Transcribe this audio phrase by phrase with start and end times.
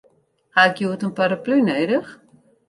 [0.55, 2.09] Ha ik hjoed in paraplu nedich?